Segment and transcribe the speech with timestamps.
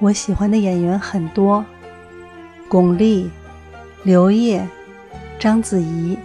[0.00, 1.64] 我喜欢的演员很多，
[2.68, 3.28] 巩俐、
[4.04, 4.64] 刘烨、
[5.40, 6.16] 章子怡，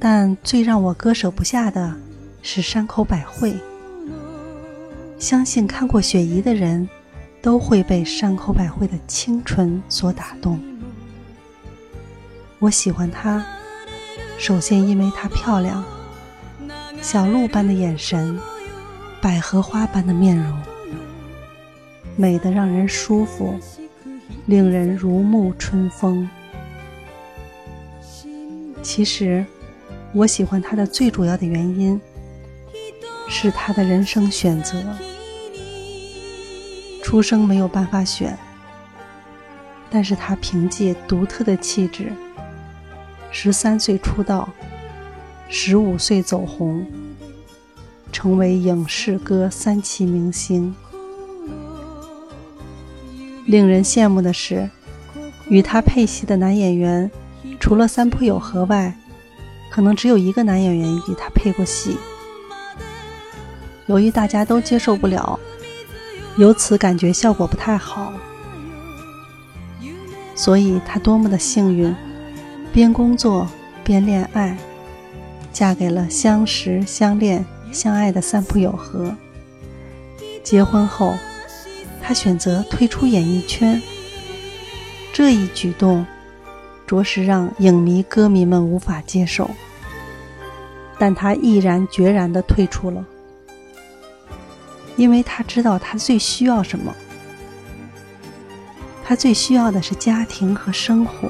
[0.00, 1.94] 但最让我割舍不下的
[2.40, 3.54] 是山口百惠。
[5.18, 6.88] 相信看过雪姨的人，
[7.42, 10.58] 都会被山口百惠的清纯所打动。
[12.58, 13.44] 我喜欢她，
[14.38, 15.84] 首先因为她漂亮，
[17.02, 18.38] 小鹿般的眼神，
[19.20, 20.58] 百合花般的面容。
[22.16, 23.54] 美得让人舒服，
[24.46, 26.28] 令人如沐春风。
[28.82, 29.44] 其实，
[30.14, 32.00] 我喜欢他的最主要的原因，
[33.28, 34.82] 是他的人生选择。
[37.02, 38.36] 出生没有办法选，
[39.90, 42.10] 但是他凭借独特的气质，
[43.30, 44.48] 十三岁出道，
[45.48, 46.86] 十五岁走红，
[48.10, 50.74] 成为影视歌三栖明星。
[53.46, 54.68] 令人羡慕的是，
[55.48, 57.08] 与他配戏的男演员，
[57.60, 58.92] 除了三浦友和外，
[59.70, 61.96] 可能只有一个男演员与他配过戏。
[63.86, 65.38] 由于大家都接受不了，
[66.36, 68.12] 由此感觉效果不太好，
[70.34, 71.94] 所以他多么的幸运，
[72.72, 73.46] 边工作
[73.84, 74.58] 边恋爱，
[75.52, 79.14] 嫁给了相识、相恋、相爱的三浦友和。
[80.42, 81.14] 结婚后。
[82.06, 83.82] 他选择退出演艺圈，
[85.12, 86.06] 这一举动
[86.86, 89.50] 着实让影迷、歌迷们无法接受。
[91.00, 93.04] 但他毅然决然地退出了，
[94.94, 96.94] 因为他知道他最需要什么。
[99.04, 101.28] 他最需要的是家庭和生活，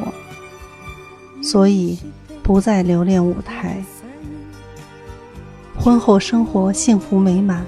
[1.42, 1.98] 所以
[2.42, 3.82] 不再留恋舞台。
[5.74, 7.64] 婚后生活幸福美满，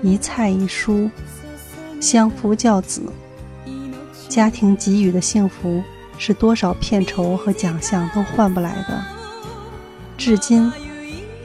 [0.00, 1.10] 一菜一蔬。
[2.04, 3.00] 相夫教子，
[4.28, 5.82] 家庭给予的幸福
[6.18, 9.02] 是多少片酬和奖项都换不来的。
[10.18, 10.70] 至今，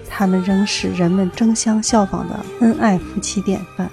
[0.10, 3.90] 他们仍是人们争相效仿的恩爱夫妻典范。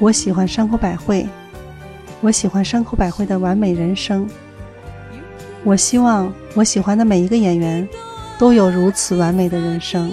[0.00, 1.24] 我喜欢山口百惠，
[2.20, 4.28] 我喜欢山口百惠的完美人生。
[5.62, 7.88] 我希望我喜欢的每一个演员
[8.40, 10.10] 都有如此完美的人生。